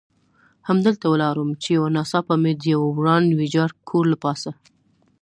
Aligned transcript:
همدلته 0.69 1.05
ولاړ 1.09 1.35
وم، 1.37 1.51
چې 1.61 1.69
یو 1.77 1.85
ناڅاپه 1.95 2.35
مې 2.41 2.51
د 2.55 2.61
یوه 2.73 2.87
وران 2.97 3.23
ویجاړ 3.39 3.69
کور 3.89 4.05
له 4.13 4.17
پاسه. 4.23 4.51